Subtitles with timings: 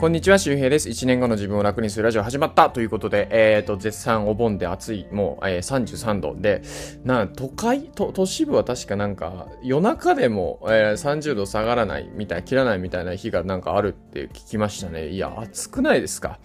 [0.00, 0.88] こんにちは、周平です。
[0.88, 2.70] 1年後の自分を楽にするラジオ始まった。
[2.70, 6.62] ということで、えっ、ー、と、絶賛お盆で暑い、もう、えー、33度で、
[7.04, 7.90] な、都会？
[7.94, 15.10] 都、都市部は確かなんか、夜中でも、えー、30度下がらないみたい、切らないみたいな日がなんかあるって聞きましたね。
[15.10, 16.38] いや、暑くないですか？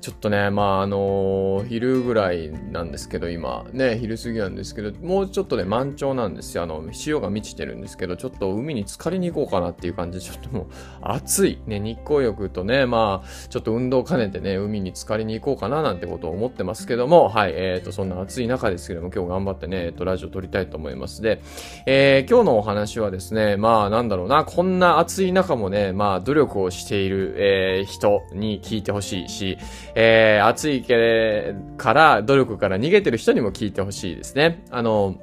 [0.00, 6.62] ちょっとね、まあ、あのー、昼ぐらいなんですけど、今、ね、昼過ぎなんですけど、もうちょっとね、満潮なんですよ。
[6.62, 10.66] あの、潮が満ちてるんですけど、ちょっと海に浸かりに行こうかなっていう感じで、ちょっともう、
[11.02, 11.58] 暑い。
[11.66, 21.42] ね、日光浴とね、まあ、ちょっと運動兼ねてね、海に浸かりに行こうかななんてことを思ってますけども、はい、えっ、ー、と、そんな暑い中ですけども、今日頑張ってね、えっ、ー、と、ラジオ撮りたいと思いますで、
[21.84, 29.58] えー、今日のお話はですね、まあ、なんだろうな、こんな暑い中もね、まあ、努力をしている、えー、人に聞いてほしいし、
[29.94, 34.62] えー、暑いいから、努力から逃げてる人にも聞いてほしいですね。
[34.70, 35.16] あの、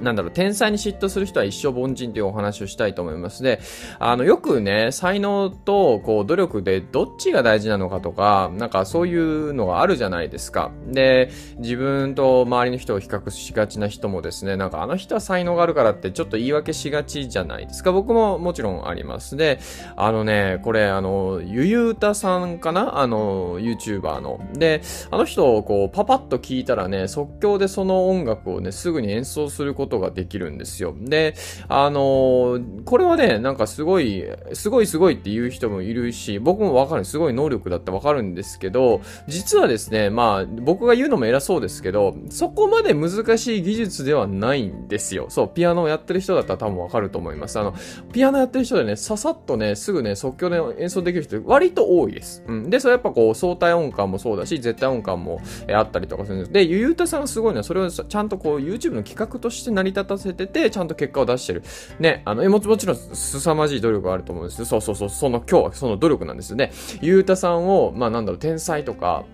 [0.00, 3.42] なんだろう、天才に嫉妬する人は一生凡人というお話をしたいと思います。
[3.42, 3.60] で、
[3.98, 10.70] あの、よくね、才能と、こう、努力でどっちが大事なのかとか、なんかそういうのがあるじゃないですか。
[10.86, 17.92] で、自分と周りの人を比較しがちな人もですね、なんかあの人は才能があるからってちょっと言い訳しがちじゃないですか。
[17.92, 19.36] 僕ももちろんあります。
[19.36, 19.58] で、
[19.96, 22.98] あのね、これ、あの、ゆゆうたさんかな？
[22.98, 24.40] あの、YouTuber の。
[24.54, 30.94] で、あの人をこう、パパッと聞いたらね、即興でその音楽をね、すぐに演奏することことができるんですよ。
[30.96, 31.34] で、
[31.68, 45.26] あのー、これはね、なんかすごい、すごいすごいって言う人もいるし、僕もわかる、すごい能力だってわかるんですけど、実はですね、まあ、僕が言うのも偉そうですけど、そこまで難しい技術ではないんですよ。
[45.28, 47.58] そう、ピアノをやってる人だったら多分わかると思います。
[47.58, 47.74] あの、
[48.12, 52.44] ピアノやってる人でね、ささっとね、すぐね、即興で演奏できる人割と多いです。
[52.46, 52.70] うん。
[52.70, 56.52] で、それやっぱこう、相対音感もそうだし、絶対音感も、えあったりとかするんです。
[56.52, 61.62] で、ゆゆうたさんはすごいね、それをちゃんとこう、YouTube の企画として成り立たせてて、ちゃんと結果を出してる。
[61.98, 64.64] ね、あの、ももちろん、凄まじい努力があると思うんですよ。
[64.64, 66.72] そうそうそう、その今日はその努力なんですよね。
[67.00, 69.24] ゆうたさんを、まあなんだろう、天才とか、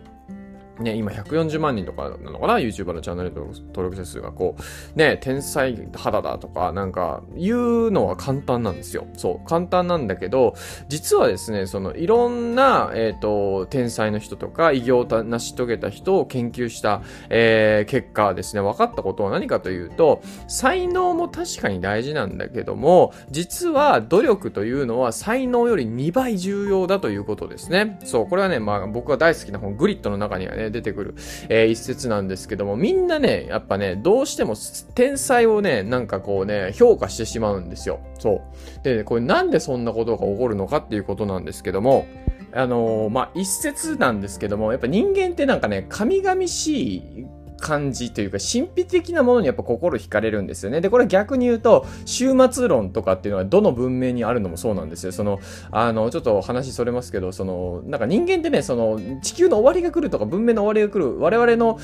[0.81, 7.57] ね、今140万人とかなのかな ?YouTuber のチャンネル登録者数がこう、ね、天才肌だとか、なんか、言
[7.87, 9.07] うのは簡単なんですよ。
[9.15, 10.55] そう、簡単なんだけど、
[10.89, 27.99] 実はですね、その、いろんな、えっ、ー、と、天才の人とか、偉業を成し遂げた人を研究した、えー、結果ですね、分かったことは何かというと、才能も確かに大事なんだけども、実は努力というのは才能より2倍重要だということですね。
[28.05, 31.15] そう、これはね、まあ僕が大好きな本、グリッドの中にはね、出てくる、
[31.49, 34.55] えー、一節なんですけども、みんなね、やっぱね、どうしても
[34.95, 38.01] 天才をね、なんかこうね、評価してしまうんですよ。
[38.19, 38.43] そ
[38.81, 38.85] う。
[38.85, 42.07] で、これなんでそんなことが起こるのかっていうことなんですけども、
[42.53, 47.27] あのー、まあ、一説なんですけども、やっぱ人間ってなんかね、神々しい
[47.59, 50.81] 感じというか、神秘的なものにやっぱ心惹かれるんですよね。
[50.81, 55.13] で、これ逆に言うと、終末論とかっていうのはどの文明にあるのもそうなんですよ。
[55.13, 55.41] その、
[55.71, 61.79] あの、ちょっと話それますけど、その、なんか人間ってね、その、地球の終わりが来るとか文明の終わりが来る、我々の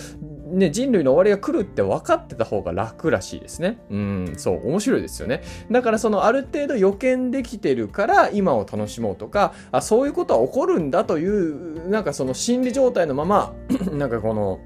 [0.52, 3.78] ね、人類の終わりが来るって分かってた方が楽らしいですね。
[3.90, 5.42] うん、そう、面白いですよね。
[5.70, 13.54] だからそのある程度予見できてるから今を楽しもうとか、あ、そういうことは起こるんだという、なんかその心理状態のまま、
[13.92, 14.60] なんかこの、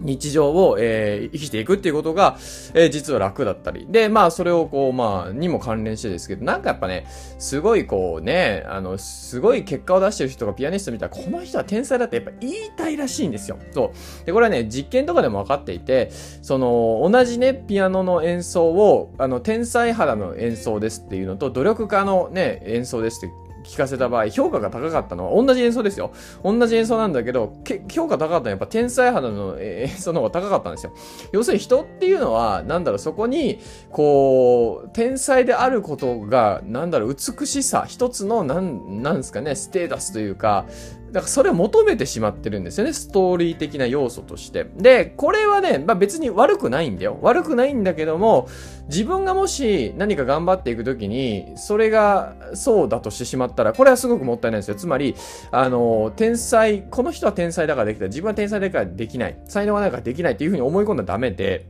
[0.00, 2.36] 日常を、えー、生きていくっていうことが、
[2.74, 3.86] えー、実は楽だったり。
[3.90, 7.06] で、まあ、それをこう、まあ、にも関連してですけど、なんかやっぱね、
[7.38, 13.58] すごいこうね、あの、すごい結果を出してる人がピアニスト見たら、この人は天才だってやっぱ言いたいらしいんですよ。
[13.72, 13.92] そ
[14.22, 14.26] う。
[14.26, 16.10] で、これはね、実験とかでも分かっていて、
[16.42, 26.12] その、同じね、ピアノの演奏を、あの、天才肌の演奏ですっていうのと、努力家のね、演奏ですって聞かせた場合、評価が高かったのは同じ演奏ですよ。
[26.42, 30.92] 同じ演奏なんだけど、け評価高かったのはやっぱ天才肌の演奏の方が高かったんですよ。
[31.32, 33.58] 要するに人っていうのは、なんだろう、そこに、
[33.90, 40.66] こう、天才であることが、なんだろう、美しさ、一つの、なん、なんですかね、ステータスというか、
[41.12, 42.92] だからそれを求めてしまってるんですよね。
[42.92, 44.66] ストーリー的な要素として。
[44.76, 47.18] で、これはね、まあ別に悪くないんだよ。
[47.22, 48.48] 悪くないんだけども、
[48.88, 54.74] 自分がもし何か頑張っていくときに、それがそうだとしてしまったら、これはすごくもったいないんですよ。
[54.74, 55.14] つまり、
[55.50, 58.06] あの、天才、この人は天才だからできた。
[58.06, 59.38] 自分は天才だからできない。
[59.46, 61.66] 才能がないからできないっていうふうに思い込んだらダメで、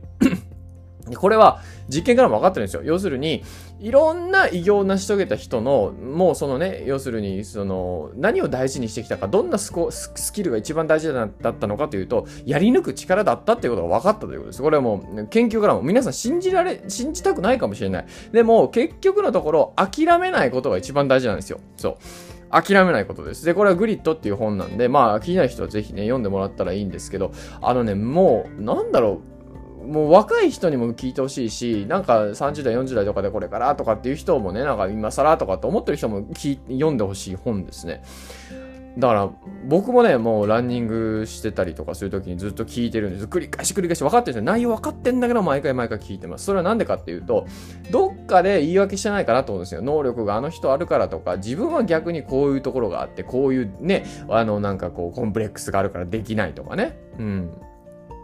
[1.15, 2.81] これは実験からも分かってるんですよ。
[2.83, 3.43] 要するに、
[3.79, 9.71] いろんな偉業を成し遂げた人の、もうそのね、要するに、その、何を大事にしてきたか、どんなス
[10.33, 14.61] キルが一番大事だったのかというと、やり抜く力だったっていうことが分かったということです。
[14.61, 18.05] これはもう、研究からも皆さん信じられ、信じたくないかもしれない。
[18.31, 21.59] でも、結局のところ、諦めないことが一番大事なんですよ。
[21.77, 21.95] そう。
[22.49, 23.45] 諦めないことです。
[23.45, 27.31] で、これはグリッドっていう本なんで、まあ、気になる人はぜひね、読んでもらったらいいんですけど、
[27.61, 29.36] あのね、もう、なんだろう、
[29.87, 38.03] もう若い人にも聞いてほしいし、なんか30代、40代とかでこれからとかっていう人もね、なんか今更とかって思ってる人も読んでほしい本ですね。
[38.97, 39.29] だから
[39.65, 43.25] 僕もね、もうランニングしてたりとかするときにずっと聞いてるんです。
[43.25, 44.43] 繰り返し繰り返し分かってるんですよ。
[44.43, 46.45] 内容分かってんだけど毎回毎回聞いてます。
[46.45, 47.45] それはなんでかっていうと、
[47.91, 49.83] どっかで言い訳してないかなと思うんですよ。
[49.83, 56.97] 能力があの人あるからとか、自分は逆にこういうところがあって、こういうね、あのなんかこうコンプレックスがあるからできないとかね。
[57.19, 57.51] うん。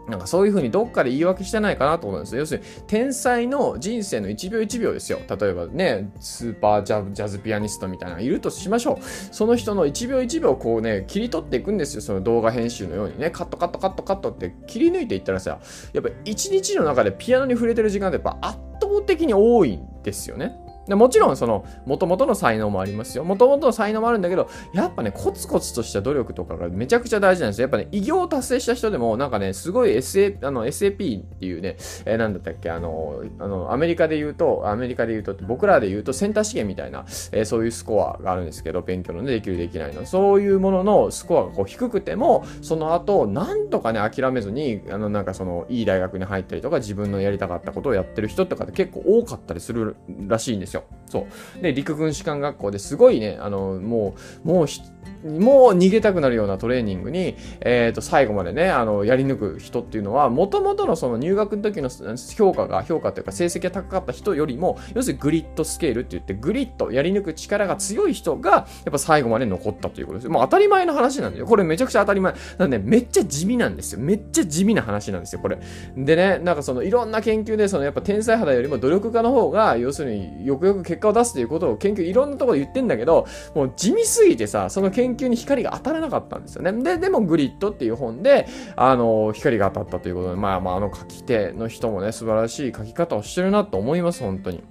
[0.08, 2.40] なんかそういうふうにどっかで言い訳してないかなと思うんですよ。
[2.40, 5.18] 要するに、天才の人生の1秒1秒ですよ。
[5.28, 9.04] 例えばね、スーパージャズピアニストみたいなのがいるとしましょう。
[9.34, 12.02] その人の1秒1秒こうね、切り取っていくんですよ。
[12.02, 15.58] その動画編集のようにね、カットカットカットカットって切り抜いていったらさ、
[15.92, 20.63] やっぱ1日の中でピアノに触れてる時間ってやっぱ圧倒的に多いんですよね。
[20.88, 23.24] でもちろんその元々の才能もありますよ。
[23.24, 27.64] 元々の才能もあるんだけど、やっぱね、コツコツとした努力とかがめちゃくちゃ大事なんですよ。
[27.64, 40.04] やっぱね、偉業を達成した人でも、なんかね、すごい SA、あの、SAP っていうね、えー、なんだったっけ、あの、あの、アメリカで言うと、アメリカで言うと、僕らで言うとセンター試験みたいな、えー、そういうスコアがあるんですけど、勉強のね、できるできないの。
[40.06, 49.96] そういうもののスコアがこう低くても、その後、なんとかね、諦めずに、あの、なんかその、いい大学に入ったりとか、自分のやりたかったことをやってる人とかって結構多かったりする
[50.26, 50.84] らしいんですよ。
[51.06, 51.26] そ
[51.58, 51.62] う。
[51.62, 54.66] で、陸軍士官学校ですごいね、あの、もう、もう
[55.24, 61.88] もう逃げたくなるようなトレーニングに、えっ、ー、と、最後までね、あの、やり抜く人っていうのは、もともとのその入学の時の
[62.36, 70.28] 評価が、評価というか成績が高かった人よりも、要するにグリッドスケールって言って、グリッド、やり抜く力が強い人が、やっぱ最後まで残ったということです。
[70.28, 71.46] もう当たり前の話なんですよ。
[71.46, 72.34] これめちゃくちゃ当たり前。
[72.58, 74.00] なんで、めっちゃ地味なんですよ。
[74.00, 75.58] めっちゃ地味な話なんですよ、これ。
[75.96, 86.72] でね、なんかその、いろんな研究で、その、やっぱ天才肌よりも努力家の方が、要するによくよく結果を出すということを研究、いろんなところで言ってんだけど、もう地味すぎてさ、その研究に光が当たらなかったんですよね。
[86.82, 88.46] で、でもグリッドっていう本で、
[88.76, 94.62] あの、光が当たったということで、まあまあ、あの書き手の人もね、素晴らしい書き方をしてるなと思います、本当に。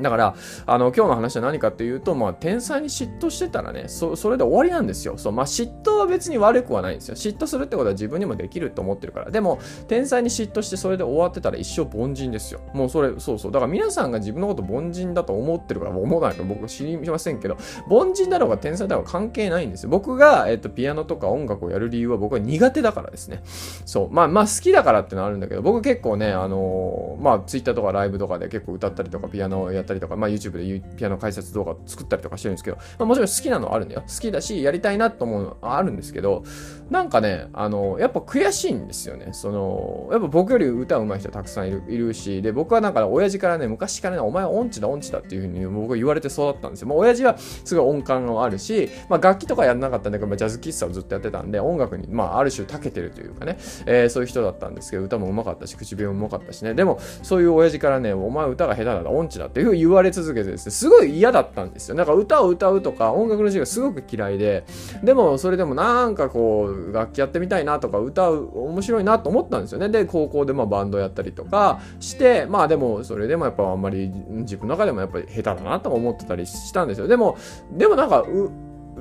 [0.00, 0.34] だから、
[0.66, 5.16] あの、今日の話は何かっていうと、まあ、天才に嫉妬してたらね、そ、それで終わりなんですよ。
[5.16, 7.14] そう、まあ、嫉妬は別に悪くはないんですよ。
[7.14, 9.30] 嫉妬するってことは自分にもできると思ってるから。
[9.30, 9.58] でも、
[9.88, 12.60] 天才に嫉妬してそれで終わってたら一生凡人ですよ。
[12.72, 13.52] もうそれ、そうそう。
[13.52, 17.56] だから皆さんが自分のこと凡人だと思ってるから、思わないか僕知りませんけど、
[17.88, 19.90] 凡人だろうが天才だろうが関係ないんですよ。
[19.90, 23.42] 僕が、えっと、ピアノとか音楽をやる理由は僕は苦手だからですね。
[23.84, 24.10] そう。
[24.10, 34.02] まあ、まあ、好きだからってのはあるんだけど、僕結構ね、あのー、まあ、ツイッターとかライブとかで結構歌ったりとか、ピアノをやってたりとか、まあ、YouTube でピアノ解説動画作ったりとかしてるんですけど、まあ、もちろん好きなのはあるんだよ。
[34.02, 36.44] 好きだし、やりたいなと思うのはあるんですけど、
[36.90, 39.28] なんかね、あの、やっぱ悔しいんですよね。
[39.32, 46.88] その、やっぱ僕より歌うまい人たくさんいるいるし、で、僕はなんか親父からね、昔からね、お前は音痴だ音痴だっていうふうに僕は言われて育ったんですよ。
[46.88, 56.74] まあ、親父はすごい音感があるし、まあ、楽器とかやんなかったんだけど、ジャズ喫茶をずっとやってたんで、音楽に、まあ、ある種長けてるというかね、えー、そういう人だったんですけど、歌も上手かったし、口笛も上手かったしね。
[56.74, 61.94] でも、そういう親父からね、お前歌が下手だ、音痴だっていうふう言われ続けてですね、すごい嫌だったんですよ。
[61.94, 64.64] なんか歌を歌うとか音楽の授業すごく嫌いで、
[65.02, 69.88] でもそれでもなんかこう楽器やってみたいなとか歌う面白いなと思ったんですよね。
[69.88, 77.08] で、高校でまあバンドやったりとかして、まあでもそれでもやっぱあんまり自分の中でもやっぱり下手だなと思ってたりしたんですよ。
[77.08, 77.36] でも、
[77.72, 78.24] でもなんか、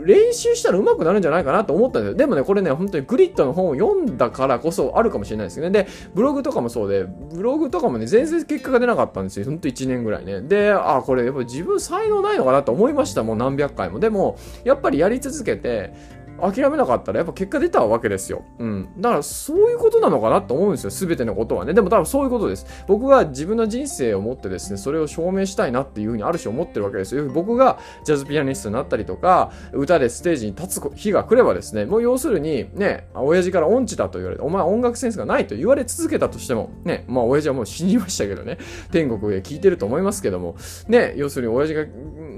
[0.03, 2.17] 練習したら上手くなるんじゃないかなと思ったんですよ。
[2.17, 5.83] でもね、これね、本当にグリッドの本を読んだからこそあるかもしれないですけどね。
[5.83, 9.45] で、ブログとかもそうで、ブログとかもね、全然結果が出なかったんですよ。
[9.45, 10.41] ほんと1年ぐらいね。
[10.41, 13.23] で、あ、これやっぱ自分才能ないのかなと思いました。
[13.23, 13.99] もう何百回も。
[13.99, 15.93] でも、やっぱりやり続けて、
[16.41, 18.43] 諦めなかったらやっぱ結果出たわけですよ。
[18.59, 18.89] うん。
[18.97, 20.91] だからそういうことなのかなと思うんですよ。
[20.91, 21.73] すべてのことはね。
[21.73, 22.65] でも多分そういうことです。
[22.87, 27.27] 僕が自分の人生を持ってですね、それを証明したいなっていうふうにある種思ってるわけですよ。
[27.29, 38.57] 僕がジャズピアニストになったりとか、歌でステージに立つ日が来ればですね、もう要するにね、親父から音痴だと言われて、お前音楽センスがないと言われ続けたとしても、ね、まあ親父はもう死にましたけどね、
[38.91, 40.55] 天国で聞いてると思いますけども、
[40.87, 41.85] ね、要するに親父が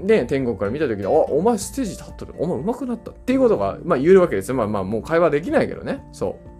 [0.02, 4.54] ね、天国から見た時に、あ、お前ステージ立ってる、お前上手くなったっていうことが、まあ言えるわけですよ。
[4.54, 6.04] まあまあもう会話できないけどね。
[6.12, 6.58] そう。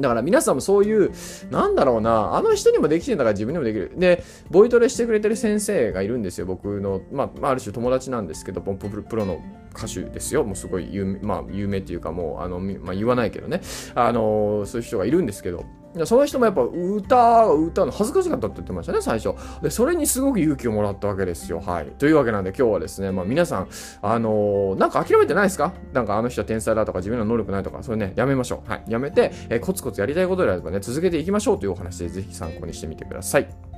[0.00, 1.10] だから皆さんもそういう、
[1.50, 3.92] なんだろうな、あの人にもできてんだから自分にもできる。
[3.96, 6.46] で、ボイトレしてくれてる先生がいるんですよ。
[6.46, 9.40] 僕の、まあ、ある種友達なんですけど、ポンププロの
[9.74, 10.44] 歌手ですよ。
[10.44, 13.62] もうすごい有名、まあ、有名っていうかもう、あの、まあ、言わないけどね。
[13.94, 15.64] あの、そういう人がいるんですけど、
[16.04, 19.34] その人もやっぱ歌、歌うの恥ずかしかったって言ってましたね、最初。
[19.62, 21.60] で、それにすごく勇気をもらったわけですよ。
[21.60, 21.86] はい。
[21.98, 23.68] というわけなんで今日はですね、まあ皆さん、
[24.02, 25.72] あのー、なんか諦めてないですか？
[25.92, 28.70] なんかあの人は天才だとか自分の能力ないとか、それね、やめましょう。
[28.70, 28.84] はい。
[28.88, 33.75] やめて、えー、コツコツやりたいことであればね、続けていきましょうというお話でぜひ参考にしてみてください。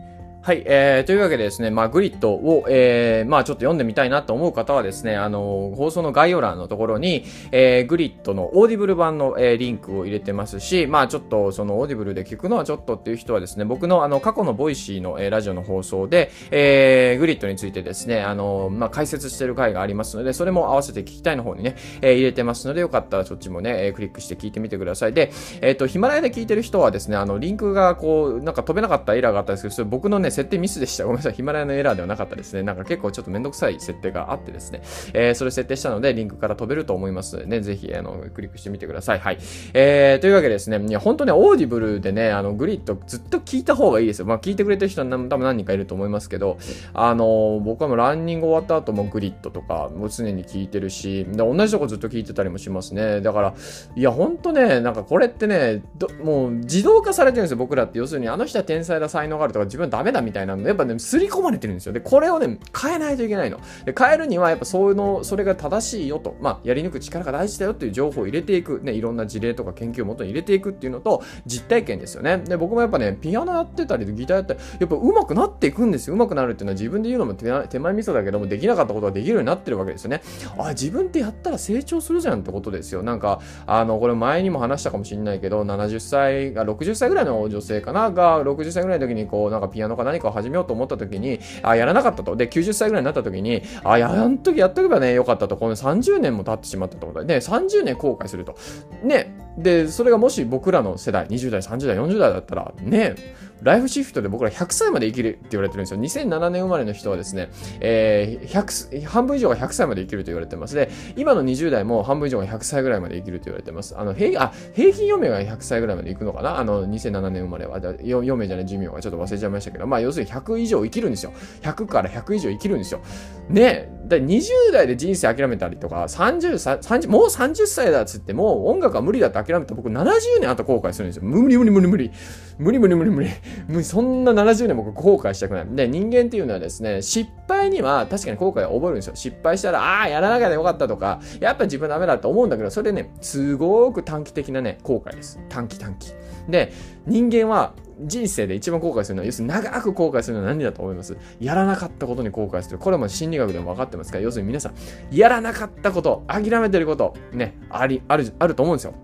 [0.49, 25.13] はい、えー、というわけでですね、まあ、グリットを、えー、まあ、ちょっと読んでみたいなと思う方はですね、あの、放送の概要欄のところに、えー、グリットのオーディブル版の、えー、リンクを入れてますし、まあ、ちょっと、そのオーディブルで聞くのはちょっとっていう人はですね、僕のあの、過去のボイシーの、えー、ラジオの放送で、えー、グリットについてですね、あの、まあ、解説してる回がありますので、それも合わせて聞きたいの方にね、えー、入れてますので、よかったらそっちもね、えー、クリックして聞いてみてください。
[25.13, 31.05] で、えっ、ー、と、ヒマラヤで聞いてる人はですね、あの、リンクがこう、なんか飛べなかったエラーがあったんですけど、それ僕のね、設定ミスでした。
[31.05, 31.33] ごめんなさい。
[31.33, 32.63] ヒマラヤのエラーではなかったですね。
[32.63, 34.83] なんか結構ちょっとめんどくさい設定があってですね。
[35.13, 39.19] えー、それ設定したので、リンクから飛べると思いますのでね、ぜひ、あの、クリックしてみてください。
[39.19, 39.39] はい。
[39.75, 44.27] えー、というわけでですね、いや、本当ね、オーディブルでね、あの、グリットずっと聞いた方がいいですよ。
[44.27, 46.59] まあ、聞いてくれてる人は多分何人かいると思いますけど、
[46.95, 53.21] あの、僕はもうランニング終わった後もグリットとか、もう常に聞いてるし、で同じとこずっと聞いてたりもしますね。
[53.21, 53.55] だから、
[53.97, 55.83] いや、ほんとね、なんかこれってね、
[56.23, 57.99] もう自動化されてるんですよ、僕らって。
[57.99, 61.93] 要するに、あの人は天才だ、才能があるとか、自分はダメだみたいなのやっぱね、刷り込まれてるんですよ。
[61.93, 63.61] で、これをね、変えないといけないの。
[63.85, 72.39] で、変えるには、やっぱそういうの、それが正しいよと、まあ、やり抜く力が大事だよっていう情報を入れていく、ね、いろんな事例とか研究をもとに入れていくっていうのと、実体験ですよね。
[72.39, 76.17] で、僕もやっぱね、ピアノやってたり、ギターやったり、やっぱ上手くなっていくんですよ。
[76.17, 80.23] 上手くなるっていうのは自分で言うのも手前味噌だけども、できなかったことができるようになってるわけですよね。
[80.59, 83.03] あ、自分ってやったら成長するじゃんってことですよ。
[83.03, 92.37] なんか、あの、これ前にも話したかもしれないけど、70歳が、60歳ぐらいの女性かな、が、60歳ぐらいの時にこう、なんかピアノか何かを始めようと思った時に、あ、やらなかったと。
[92.37, 95.57] で、90歳ぐらいになった時に、あ、やあの時やっとけばね、よかったと。
[95.57, 98.57] この30年も経ってしまったってことで、ね、30年後悔すると。
[99.03, 103.15] ね、で、それがもし僕らの世代、20代、30代、40代だったら、ね、
[103.63, 106.01] ライフシフトで僕ら100歳まで生きるって言われてるんですよ。
[106.25, 107.51] 2007年生まれの人はですね、
[107.81, 110.75] えー、100、半分以上が100歳まで生きると言われてます。
[110.75, 113.99] で、今の20代も半分以上が100歳ぐらいまで生きると言われてます。
[113.99, 116.59] あの、平、あ、平均余命が100歳ぐらいまで生くのかな？
[116.59, 117.77] あの、2007年生まれは。
[117.77, 121.33] 余命じゃない寿命がちょっと忘れちゃいましたけど、まあ、要するに100以上生きるんですよ。
[121.63, 123.01] 100から100以上生きるんですよ。
[123.49, 131.23] ね、だ20代で人生諦めたりとか、30、30、もう30歳だっつって、もう音楽は無理だって諦めた僕70年後後悔するんですよ。
[131.25, 132.11] 無理無理無理無理。
[132.59, 133.31] 無理無理無理無理。
[133.69, 135.67] 無理そんな70年僕後悔したくない。
[135.71, 139.15] で、人間っていうのはですね、失敗には確かに後悔を覚えるんですよ。
[139.15, 145.39] 失敗したら、ああ、やらなきゃよかったとか、やっぱ自分ダメだと思うんだけど、それね、すごく短期的なね、後悔です。
[145.49, 146.13] 短期短期。
[146.49, 146.73] で、
[147.07, 151.17] 人間は人生で一番後悔するのは、要するに長く後悔するのは何だと思います？
[151.41, 152.79] やらなかったことに後悔する。
[152.79, 154.75] これも心理学でも分かってますから、要するに皆さん、
[155.11, 158.95] やらなかったこと、諦めてること、ね、あり、ある、あると思うんですよ。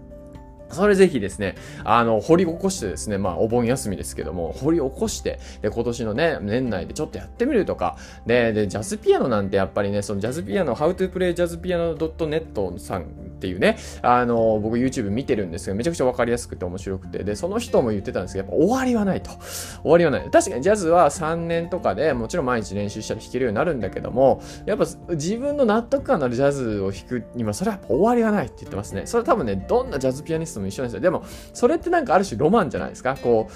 [0.75, 13.05] それぜひですね、あの、掘り起こしてですね、まあ、お盆休みですけども、掘り起こして、で、今年のね、年内でちょっとやってみるとか、で、で、ジャズピアノなんてやっぱりね、そのジャズピアノ、How to Play Jazz Piano .net さんっ
[13.39, 19.31] ていうね、あの、僕 YouTube 見てるんですけど、めちゃくちゃわかりやすくて面白くて、で、その人も言ってたんですけど、やっぱ終わりはないと。
[19.83, 20.31] 終わりはない。
[20.31, 29.03] 確かにジャズは3年とかでもちろん毎日練習したら弾けるようになるんだけども、やっぱ自分の納得感のあるジャズを弾くには、それはやっぱ終わりはないって言ってますね。
[29.07, 31.01] それ多分ね、どんなジャズピアニストも一緒なんですよ。
[31.01, 33.17] でも、それってなんかある種ロマンじゃないですか？
[33.23, 33.49] こ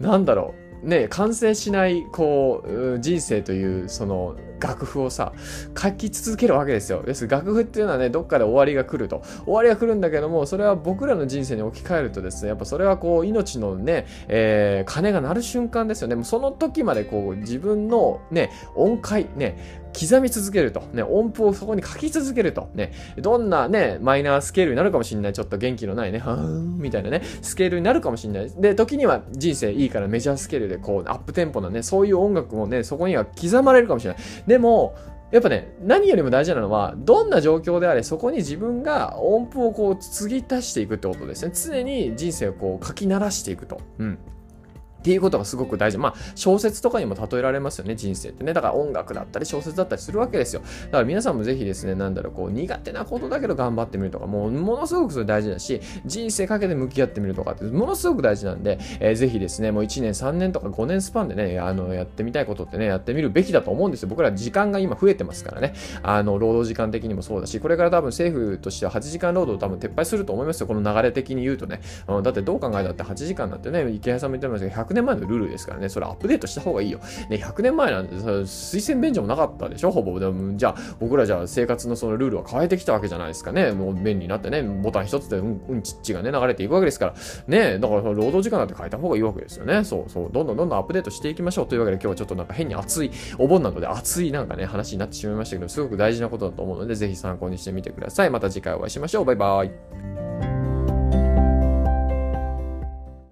[0.00, 0.66] う、なんだろう。
[0.86, 5.32] ね、完成しない、こう、人生という、その、楽譜をさ、
[5.76, 7.02] 書き続けるわけですよ。
[7.02, 7.26] です。
[7.26, 9.22] 楽譜っていうのはね、どっかで終わりが来ると。
[9.46, 16.14] 終わりが来るんだけども、それは僕らの人生に置き換えるとですね、やっぱそれはこう、命のね、えー、鐘が鳴る瞬間ですよね。
[16.14, 20.82] もうその時までこう、自分のね、音階、ね、刻み続けると。
[20.92, 22.68] ね、音符をそこに書き続けると。
[22.74, 25.32] ね、どんなね、マイナースケールになるかもしれない。
[25.32, 28.50] ちょっと元気のないね、はーん、みたいなね、スケールになるかもしれない。
[28.58, 34.22] で、時には人生いいからメジャースケールでこう、アップテンポなね、そういう音楽もね、そこには刻まれるかもしれない。
[34.46, 34.94] でも、
[35.32, 41.52] やっぱね、何よりも大事なのは、どんな状況であれ、そこに自分が音符をこう、継ぎ足していくってことですね。
[41.52, 43.80] 常に人生をこう、書き鳴らしていくと。
[43.98, 44.18] うん。
[45.06, 45.98] っていうことがすごく大事。
[45.98, 48.52] まあ、小説とかにも例えられますよね、人生ってね。
[48.52, 50.62] だから音楽だったり小説だったりするわけですよ。
[50.86, 64.08] だから皆さんもぜひですね、なんだろう、こう、苦手なことだけど頑張ってみるとか、もう、ものすごくそれ大事だし、人生かけて向き合ってみるとかって、ものすごく大事なんで、えー、ぜひですね、もう1年、3年とか5年スパンでね、あの、やってみたいことってね、やってみるべきだと思うんですよ。
[64.08, 65.74] 僕ら時間が今増えてますからね。
[66.02, 70.66] あの、労働時間的にもそうだし、これから多分政府としては8時間労働多分撤廃すると思いますよ。
[70.66, 71.80] この流れ的に言うとね。
[72.08, 76.98] うん、だってどう考えたって8時間なんてね、池谷さんも言ってましたけど、年前のルールですからね、それアップデートした方がいいよ。
[77.30, 79.90] ね、100年前なんて推薦便所もなかったでしょ？
[79.90, 80.18] ほぼ。
[80.18, 83.72] でも、じゃあ、僕らじゃあ生活のそのルールは変えてきたわけじゃないですかね。
[83.72, 87.14] もう便利になってね、ボタン一つでうん、うんちっちがね、流れていくわけですから。
[87.46, 89.84] ね、だから労働時間なんて変えた方がいいわけですよね。
[89.84, 90.30] そうそう。
[90.32, 91.66] どんどんどんどんアップデートしていきましょう。
[91.68, 98.30] というわけで今日はちょっとなんか変に熱い、お盆なので熱いなんかね、話になってしまいましたけど、すごく大事なことだと思うので、ぜひ参考にしてみてください。
[98.30, 99.24] また次回お会いしましょう。
[99.24, 100.45] バイバイ。